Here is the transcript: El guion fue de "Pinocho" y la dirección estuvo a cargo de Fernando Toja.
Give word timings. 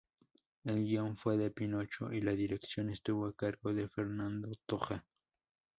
El 0.63 0.83
guion 0.83 1.15
fue 1.15 1.37
de 1.37 1.51
"Pinocho" 1.51 2.11
y 2.11 2.21
la 2.21 2.31
dirección 2.31 2.89
estuvo 2.89 3.27
a 3.27 3.35
cargo 3.35 3.71
de 3.71 3.87
Fernando 3.87 4.49
Toja. 4.65 5.05